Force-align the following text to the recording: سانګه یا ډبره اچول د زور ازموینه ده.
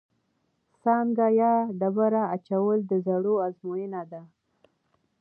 سانګه 0.81 1.27
یا 1.41 1.53
ډبره 1.79 2.23
اچول 2.35 2.79
د 2.89 2.91
زور 3.05 3.25
ازموینه 3.47 4.01
ده. 4.11 4.21